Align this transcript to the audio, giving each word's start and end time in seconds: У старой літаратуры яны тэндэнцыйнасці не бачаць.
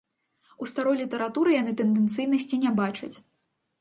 У 0.65 0.69
старой 0.71 0.95
літаратуры 1.01 1.49
яны 1.61 1.75
тэндэнцыйнасці 1.81 2.55
не 2.67 2.71
бачаць. 2.81 3.15